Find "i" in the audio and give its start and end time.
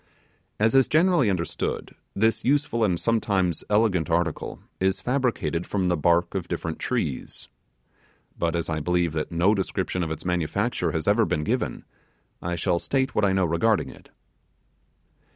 8.67-8.79, 12.41-12.55, 13.25-13.31